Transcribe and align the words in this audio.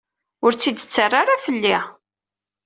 Ur 0.45 0.51
tt-id-ttarra 0.53 1.17
ara 1.21 1.43
fell-i. 1.45 1.77